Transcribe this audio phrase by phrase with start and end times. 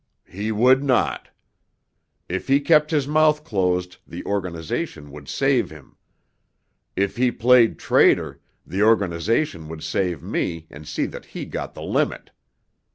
[0.27, 1.29] "He would not.
[2.27, 5.95] If he kept his mouth closed, the organization would save him.
[6.95, 11.83] If he played traitor, the organization would save me and see that he got the
[11.83, 12.31] limit.